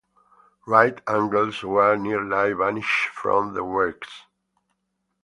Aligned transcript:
Right 0.65 0.99
angles 1.07 1.61
were 1.61 1.95
nearly 1.95 2.55
banished 2.55 3.09
from 3.09 3.53
the 3.53 3.63
works. 3.63 4.11